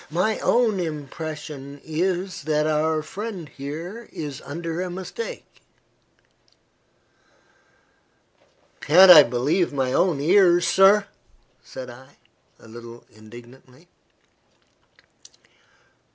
[0.09, 5.61] My own impression is, that our friend here is under a mistake."
[8.79, 11.05] "Can't I believe my own ears, sir?"
[11.63, 12.17] said I,
[12.57, 13.89] a little indignantly.